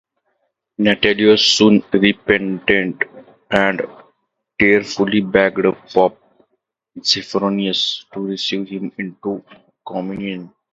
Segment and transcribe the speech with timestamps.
[0.79, 3.03] Natalius soon repented
[3.51, 3.83] and
[4.57, 6.17] tearfully begged Pope
[6.97, 9.45] Zephyrinus to receive him into
[9.85, 10.51] communion.